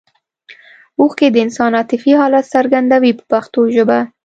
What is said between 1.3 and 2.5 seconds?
د انسان عاطفي حالت